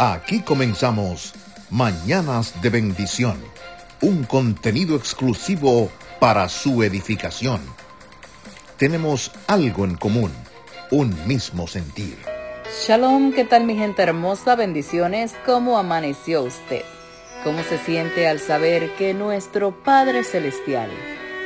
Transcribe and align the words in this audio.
Aquí 0.00 0.42
comenzamos 0.42 1.34
Mañanas 1.70 2.62
de 2.62 2.70
Bendición, 2.70 3.36
un 4.00 4.22
contenido 4.22 4.94
exclusivo 4.94 5.90
para 6.20 6.48
su 6.48 6.84
edificación. 6.84 7.60
Tenemos 8.76 9.32
algo 9.48 9.84
en 9.84 9.96
común, 9.96 10.30
un 10.92 11.12
mismo 11.26 11.66
sentir. 11.66 12.16
Shalom, 12.86 13.32
¿qué 13.32 13.44
tal 13.44 13.64
mi 13.64 13.74
gente 13.74 14.04
hermosa? 14.04 14.54
Bendiciones, 14.54 15.34
¿cómo 15.44 15.78
amaneció 15.78 16.44
usted? 16.44 16.84
¿Cómo 17.42 17.64
se 17.64 17.78
siente 17.78 18.28
al 18.28 18.38
saber 18.38 18.94
que 18.94 19.14
nuestro 19.14 19.82
Padre 19.82 20.22
Celestial, 20.22 20.90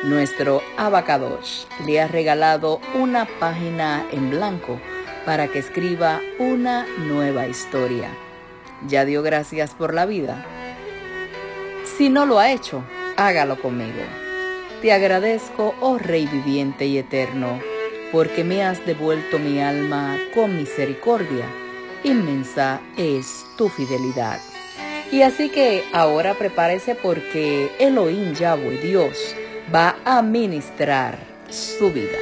nuestro 0.05 0.61
Abacadosh, 0.77 1.65
le 1.87 2.03
ha 2.03 2.07
regalado 2.07 2.83
una 2.93 3.27
página 3.41 4.05
en 4.13 4.29
blanco 4.29 4.79
para 5.25 5.49
que 5.49 5.61
escriba 5.61 6.21
una 6.39 6.85
nueva 6.99 7.47
historia? 7.47 8.11
¿Ya 8.89 9.05
dio 9.05 9.23
gracias 9.23 9.75
por 9.75 9.95
la 9.95 10.07
vida? 10.07 10.45
Si 11.97 12.09
no 12.09 12.27
lo 12.27 12.39
ha 12.39 12.51
hecho, 12.51 12.83
hágalo 13.17 13.61
conmigo. 13.61 14.03
Te 14.81 14.93
agradezco, 14.93 15.75
oh 15.81 15.99
Rey 15.99 16.27
viviente 16.27 16.87
y 16.87 16.99
eterno, 16.99 17.61
porque 18.11 18.43
me 18.43 18.65
has 18.65 18.85
devuelto 18.85 19.39
mi 19.39 19.61
alma 19.61 20.19
con 20.35 20.57
misericordia. 20.57 21.47
Inmensa 22.03 22.81
es 22.97 23.45
tu 23.57 23.69
fidelidad. 23.69 24.41
Y 25.13 25.23
así 25.23 25.51
que 25.51 25.85
ahora 25.93 26.35
prepárese 26.35 26.95
porque 26.95 27.71
Elohim 27.79 28.35
Yahweh 28.35 28.79
Dios 28.79 29.37
va 29.73 29.97
a 30.05 30.23
ministrar 30.23 31.19
su 31.51 31.93
vida. 31.93 32.19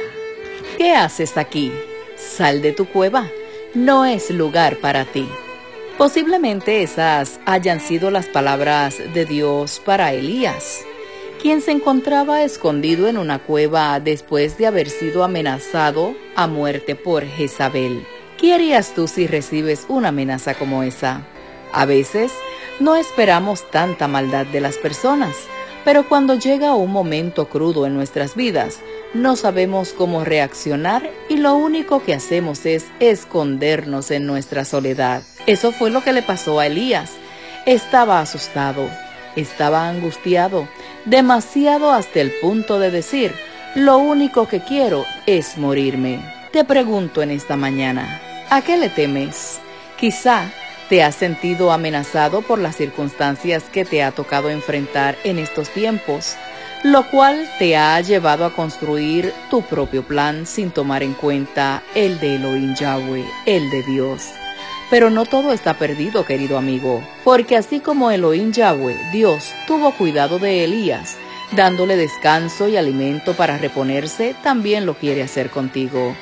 ¿Qué 0.77 0.93
haces 0.93 1.37
aquí? 1.37 1.71
Sal 2.15 2.61
de 2.61 2.73
tu 2.73 2.85
cueva. 2.85 3.27
No 3.73 4.05
es 4.05 4.29
lugar 4.29 4.77
para 4.77 5.05
ti. 5.05 5.27
Posiblemente 6.01 6.81
esas 6.81 7.39
hayan 7.45 7.79
sido 7.79 8.09
las 8.09 8.25
palabras 8.25 8.97
de 9.13 9.23
Dios 9.23 9.79
para 9.85 10.13
Elías, 10.13 10.79
quien 11.39 11.61
se 11.61 11.69
encontraba 11.69 12.41
escondido 12.41 13.07
en 13.07 13.19
una 13.19 13.37
cueva 13.37 13.99
después 13.99 14.57
de 14.57 14.65
haber 14.65 14.89
sido 14.89 15.23
amenazado 15.23 16.15
a 16.35 16.47
muerte 16.47 16.95
por 16.95 17.23
Jezabel. 17.23 18.03
¿Qué 18.39 18.51
harías 18.55 18.95
tú 18.95 19.07
si 19.07 19.27
recibes 19.27 19.85
una 19.89 20.07
amenaza 20.07 20.55
como 20.55 20.81
esa? 20.81 21.21
A 21.71 21.85
veces 21.85 22.31
no 22.79 22.95
esperamos 22.95 23.69
tanta 23.69 24.07
maldad 24.07 24.47
de 24.47 24.59
las 24.59 24.77
personas, 24.77 25.35
pero 25.85 26.09
cuando 26.09 26.33
llega 26.33 26.73
un 26.73 26.91
momento 26.91 27.47
crudo 27.47 27.85
en 27.85 27.93
nuestras 27.93 28.35
vidas, 28.35 28.79
no 29.13 29.35
sabemos 29.35 29.93
cómo 29.93 30.23
reaccionar 30.25 31.07
y 31.29 31.37
lo 31.37 31.53
único 31.53 32.01
que 32.03 32.15
hacemos 32.15 32.65
es 32.65 32.87
escondernos 32.99 34.09
en 34.09 34.25
nuestra 34.25 34.65
soledad. 34.65 35.21
Eso 35.47 35.71
fue 35.71 35.89
lo 35.89 36.03
que 36.03 36.13
le 36.13 36.21
pasó 36.21 36.59
a 36.59 36.67
Elías. 36.67 37.11
Estaba 37.65 38.19
asustado, 38.19 38.89
estaba 39.35 39.87
angustiado, 39.87 40.67
demasiado 41.05 41.91
hasta 41.91 42.21
el 42.21 42.31
punto 42.41 42.79
de 42.79 42.91
decir, 42.91 43.33
lo 43.75 43.97
único 43.97 44.47
que 44.47 44.59
quiero 44.59 45.05
es 45.25 45.57
morirme. 45.57 46.19
Te 46.51 46.63
pregunto 46.63 47.21
en 47.21 47.31
esta 47.31 47.55
mañana, 47.55 48.21
¿a 48.49 48.61
qué 48.61 48.77
le 48.77 48.89
temes? 48.89 49.59
Quizá 49.97 50.51
te 50.89 51.03
has 51.03 51.15
sentido 51.15 51.71
amenazado 51.71 52.41
por 52.41 52.59
las 52.59 52.75
circunstancias 52.75 53.63
que 53.71 53.85
te 53.85 54.03
ha 54.03 54.11
tocado 54.11 54.49
enfrentar 54.49 55.15
en 55.23 55.39
estos 55.39 55.69
tiempos, 55.69 56.35
lo 56.83 57.09
cual 57.09 57.49
te 57.59 57.77
ha 57.77 58.01
llevado 58.01 58.43
a 58.43 58.53
construir 58.53 59.33
tu 59.49 59.61
propio 59.61 60.03
plan 60.03 60.45
sin 60.45 60.71
tomar 60.71 61.01
en 61.01 61.13
cuenta 61.13 61.81
el 61.95 62.19
de 62.19 62.35
Elohim 62.35 62.75
Yahweh, 62.75 63.25
el 63.45 63.69
de 63.69 63.83
Dios. 63.83 64.31
Pero 64.91 65.09
no 65.09 65.25
todo 65.25 65.53
está 65.53 65.75
perdido, 65.75 66.25
querido 66.25 66.57
amigo, 66.57 67.01
porque 67.23 67.55
así 67.55 67.79
como 67.79 68.11
Elohim 68.11 68.51
Yahweh, 68.51 68.97
Dios, 69.13 69.53
tuvo 69.65 69.93
cuidado 69.93 70.37
de 70.37 70.65
Elías, 70.65 71.15
dándole 71.53 71.95
descanso 71.95 72.67
y 72.67 72.75
alimento 72.75 73.33
para 73.33 73.57
reponerse, 73.57 74.35
también 74.43 74.85
lo 74.85 74.95
quiere 74.95 75.23
hacer 75.23 75.49
contigo. 75.49 76.13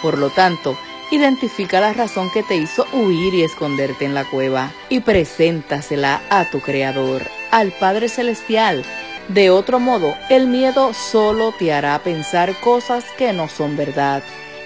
Por 0.00 0.16
lo 0.16 0.30
tanto, 0.30 0.74
identifica 1.10 1.80
la 1.80 1.92
razón 1.92 2.30
que 2.32 2.42
te 2.42 2.56
hizo 2.56 2.86
huir 2.94 3.34
y 3.34 3.42
esconderte 3.42 4.06
en 4.06 4.14
la 4.14 4.24
cueva 4.24 4.72
y 4.88 5.00
preséntasela 5.00 6.22
a 6.30 6.48
tu 6.50 6.60
Creador, 6.60 7.22
al 7.50 7.72
Padre 7.72 8.08
Celestial. 8.08 8.84
De 9.28 9.50
otro 9.50 9.80
modo, 9.80 10.14
el 10.30 10.46
miedo 10.46 10.94
solo 10.94 11.52
te 11.58 11.74
hará 11.74 11.98
pensar 11.98 12.58
cosas 12.60 13.04
que 13.18 13.34
no 13.34 13.50
son 13.50 13.76
verdad 13.76 14.22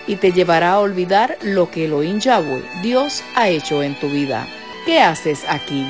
y 0.08 0.16
te 0.16 0.32
llevará 0.32 0.72
a 0.72 0.80
olvidar 0.80 1.38
lo 1.42 1.70
que 1.70 1.84
Elohim 1.84 2.18
Yahweh, 2.18 2.64
Dios, 2.82 3.22
ha 3.36 3.48
hecho 3.48 3.82
en 3.84 3.94
tu 3.94 4.08
vida. 4.08 4.48
¿Qué 4.86 5.00
haces 5.00 5.44
aquí? 5.48 5.86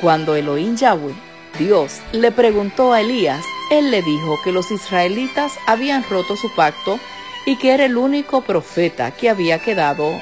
Cuando 0.00 0.36
Elohim 0.36 0.76
Yahweh, 0.76 1.14
Dios, 1.58 2.00
le 2.12 2.30
preguntó 2.30 2.92
a 2.92 3.00
Elías, 3.00 3.44
él 3.72 3.90
le 3.90 4.02
dijo 4.02 4.38
que 4.44 4.52
los 4.52 4.70
israelitas 4.70 5.58
habían 5.66 6.04
roto 6.08 6.36
su 6.36 6.54
pacto 6.54 7.00
y 7.46 7.56
que 7.56 7.72
era 7.72 7.86
el 7.86 7.96
único 7.96 8.42
profeta 8.42 9.10
que 9.10 9.30
había 9.30 9.58
quedado 9.58 10.12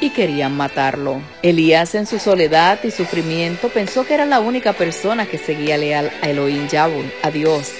y 0.00 0.10
querían 0.10 0.56
matarlo. 0.56 1.20
Elías 1.42 1.94
en 1.94 2.06
su 2.06 2.18
soledad 2.18 2.78
y 2.84 2.92
sufrimiento 2.92 3.68
pensó 3.68 4.06
que 4.06 4.14
era 4.14 4.26
la 4.26 4.40
única 4.40 4.72
persona 4.72 5.26
que 5.26 5.38
seguía 5.38 5.76
leal 5.76 6.12
a 6.22 6.30
Elohim 6.30 6.68
Yahweh, 6.68 7.12
a 7.22 7.30
Dios 7.30 7.72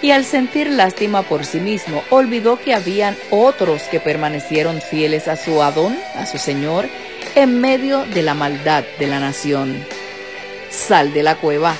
y 0.00 0.12
al 0.12 0.24
sentir 0.24 0.70
lástima 0.70 1.22
por 1.22 1.44
sí 1.44 1.58
mismo, 1.58 2.02
olvidó 2.10 2.58
que 2.58 2.74
habían 2.74 3.16
otros 3.30 3.82
que 3.84 4.00
permanecieron 4.00 4.80
fieles 4.80 5.28
a 5.28 5.36
su 5.36 5.62
Adón, 5.62 5.98
a 6.16 6.26
su 6.26 6.38
Señor, 6.38 6.88
en 7.34 7.60
medio 7.60 8.04
de 8.06 8.22
la 8.22 8.34
maldad 8.34 8.84
de 8.98 9.06
la 9.06 9.20
nación. 9.20 9.84
Sal 10.70 11.12
de 11.12 11.22
la 11.22 11.36
cueva. 11.36 11.74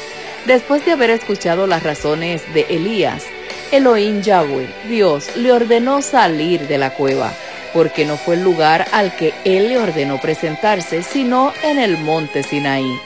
Después 0.46 0.84
de 0.84 0.92
haber 0.92 1.10
escuchado 1.10 1.66
las 1.66 1.82
razones 1.82 2.42
de 2.54 2.66
Elías, 2.70 3.24
Elohim 3.70 4.22
Yahweh, 4.22 4.66
Dios, 4.88 5.36
le 5.36 5.52
ordenó 5.52 6.00
salir 6.00 6.66
de 6.68 6.78
la 6.78 6.94
cueva, 6.94 7.32
porque 7.72 8.04
no 8.04 8.16
fue 8.16 8.36
el 8.36 8.42
lugar 8.42 8.86
al 8.92 9.14
que 9.14 9.34
él 9.44 9.68
le 9.68 9.78
ordenó 9.78 10.18
presentarse, 10.20 11.02
sino 11.02 11.52
en 11.62 11.78
el 11.78 11.98
monte 11.98 12.42
Sinaí. 12.42 12.98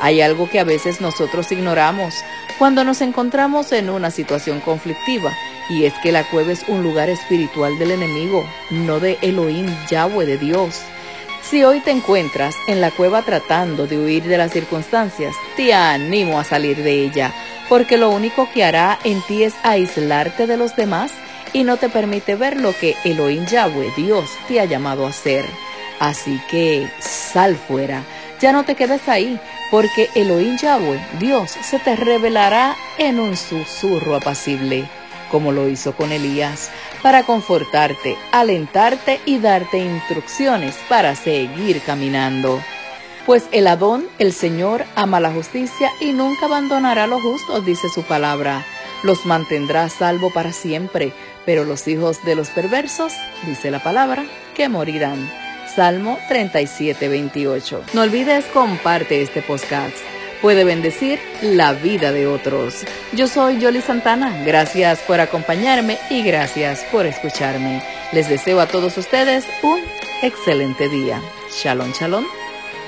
Hay 0.00 0.20
algo 0.20 0.48
que 0.48 0.60
a 0.60 0.64
veces 0.64 1.00
nosotros 1.00 1.50
ignoramos 1.50 2.14
cuando 2.58 2.84
nos 2.84 3.00
encontramos 3.00 3.72
en 3.72 3.90
una 3.90 4.10
situación 4.10 4.60
conflictiva, 4.60 5.32
y 5.68 5.84
es 5.84 5.94
que 6.02 6.12
la 6.12 6.28
cueva 6.28 6.52
es 6.52 6.64
un 6.68 6.82
lugar 6.82 7.08
espiritual 7.08 7.78
del 7.78 7.92
enemigo, 7.92 8.44
no 8.70 9.00
de 9.00 9.18
Elohim, 9.22 9.66
Yahweh 9.88 10.26
de 10.26 10.38
Dios. 10.38 10.82
Si 11.42 11.62
hoy 11.64 11.80
te 11.80 11.90
encuentras 11.90 12.54
en 12.68 12.80
la 12.80 12.90
cueva 12.90 13.22
tratando 13.22 13.86
de 13.86 13.98
huir 13.98 14.24
de 14.24 14.38
las 14.38 14.52
circunstancias, 14.52 15.34
te 15.56 15.74
animo 15.74 16.38
a 16.38 16.44
salir 16.44 16.82
de 16.82 17.04
ella, 17.04 17.32
porque 17.68 17.96
lo 17.96 18.10
único 18.10 18.48
que 18.52 18.64
hará 18.64 18.98
en 19.04 19.20
ti 19.22 19.42
es 19.42 19.54
aislarte 19.62 20.46
de 20.46 20.56
los 20.56 20.76
demás 20.76 21.12
y 21.52 21.64
no 21.64 21.76
te 21.76 21.88
permite 21.88 22.34
ver 22.34 22.60
lo 22.60 22.76
que 22.76 22.96
Elohim 23.04 23.46
Yahweh, 23.46 23.92
Dios, 23.96 24.28
te 24.48 24.60
ha 24.60 24.64
llamado 24.64 25.06
a 25.06 25.10
hacer. 25.10 25.44
Así 26.00 26.40
que 26.50 26.90
sal 26.98 27.56
fuera, 27.56 28.02
ya 28.40 28.52
no 28.52 28.64
te 28.64 28.74
quedes 28.74 29.08
ahí, 29.08 29.38
porque 29.74 30.08
Elohim 30.14 30.56
Yahweh, 30.56 31.04
Dios, 31.18 31.50
se 31.50 31.80
te 31.80 31.96
revelará 31.96 32.76
en 32.96 33.18
un 33.18 33.36
susurro 33.36 34.14
apacible, 34.14 34.88
como 35.32 35.50
lo 35.50 35.68
hizo 35.68 35.96
con 35.96 36.12
Elías, 36.12 36.70
para 37.02 37.24
confortarte, 37.24 38.16
alentarte 38.30 39.20
y 39.26 39.40
darte 39.40 39.78
instrucciones 39.78 40.76
para 40.88 41.16
seguir 41.16 41.80
caminando. 41.80 42.60
Pues 43.26 43.48
el 43.50 43.66
Adón, 43.66 44.06
el 44.20 44.32
Señor, 44.32 44.84
ama 44.94 45.18
la 45.18 45.32
justicia 45.32 45.90
y 46.00 46.12
nunca 46.12 46.46
abandonará 46.46 47.02
a 47.02 47.08
los 47.08 47.20
justos, 47.20 47.66
dice 47.66 47.88
su 47.88 48.04
palabra. 48.04 48.64
Los 49.02 49.26
mantendrá 49.26 49.88
salvo 49.88 50.32
para 50.32 50.52
siempre, 50.52 51.12
pero 51.44 51.64
los 51.64 51.88
hijos 51.88 52.24
de 52.24 52.36
los 52.36 52.48
perversos, 52.50 53.12
dice 53.44 53.72
la 53.72 53.82
palabra, 53.82 54.24
que 54.54 54.68
morirán. 54.68 55.43
Salmo 55.74 56.18
37, 56.28 57.08
28. 57.08 57.84
No 57.94 58.02
olvides 58.02 58.44
comparte 58.46 59.22
este 59.22 59.42
podcast. 59.42 59.96
Puede 60.40 60.64
bendecir 60.64 61.18
la 61.42 61.72
vida 61.72 62.12
de 62.12 62.26
otros. 62.26 62.84
Yo 63.12 63.26
soy 63.28 63.58
Yoli 63.58 63.80
Santana. 63.80 64.44
Gracias 64.44 65.00
por 65.00 65.20
acompañarme 65.20 65.98
y 66.10 66.22
gracias 66.22 66.84
por 66.92 67.06
escucharme. 67.06 67.82
Les 68.12 68.28
deseo 68.28 68.60
a 68.60 68.66
todos 68.66 68.98
ustedes 68.98 69.46
un 69.62 69.80
excelente 70.22 70.88
día. 70.88 71.20
Shalom, 71.50 71.92
shalom 71.92 72.24